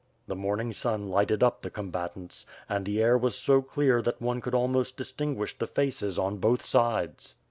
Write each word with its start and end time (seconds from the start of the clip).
The 0.25 0.35
morning 0.35 0.73
sun 0.73 1.09
lighted 1.09 1.43
up 1.43 1.61
the 1.61 1.69
combatants, 1.69 2.47
and 2.67 2.87
the 2.87 2.99
air 2.99 3.19
was 3.19 3.35
so 3.37 3.61
clear 3.61 4.01
that 4.01 4.19
one 4.19 4.41
could 4.41 4.55
almost 4.55 4.97
distinguish 4.97 5.55
the 5.55 5.67
faces 5.67 6.17
on 6.17 6.37
both 6.37 6.63
sides. 6.63 7.35